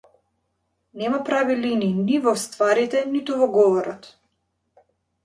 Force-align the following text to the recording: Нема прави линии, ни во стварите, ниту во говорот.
Нема 1.01 1.19
прави 1.27 1.55
линии, 1.65 1.93
ни 2.07 2.17
во 2.23 2.33
стварите, 2.45 3.05
ниту 3.13 3.37
во 3.43 3.49
говорот. 3.59 4.09